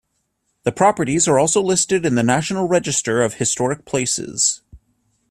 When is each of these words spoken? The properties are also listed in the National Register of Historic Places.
The 0.63 0.71
properties 0.71 1.27
are 1.27 1.37
also 1.37 1.61
listed 1.61 2.07
in 2.07 2.15
the 2.15 2.23
National 2.23 2.67
Register 2.67 3.21
of 3.21 3.35
Historic 3.35 3.85
Places. 3.85 4.63